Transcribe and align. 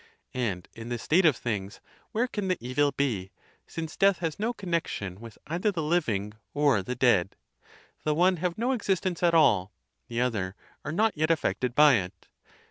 And 0.33 0.67
in 0.73 0.89
this 0.89 1.03
state 1.03 1.27
of 1.27 1.37
things 1.37 1.79
where 2.11 2.25
can 2.27 2.47
the 2.47 2.57
evil 2.59 2.91
be, 2.91 3.29
since 3.67 3.95
death 3.95 4.17
has 4.17 4.39
no 4.39 4.51
connection 4.51 5.19
with 5.19 5.37
either 5.45 5.71
the 5.71 5.83
living 5.83 6.33
or 6.55 6.81
the 6.81 6.95
dead? 6.95 7.35
The 8.03 8.15
one 8.15 8.37
have 8.37 8.57
no 8.57 8.71
existence 8.71 9.21
at 9.21 9.35
all, 9.35 9.71
the 10.07 10.19
other 10.19 10.55
are 10.83 10.91
not 10.91 11.15
yet 11.15 11.29
affected 11.29 11.75
by 11.75 11.97
it. 11.97 12.29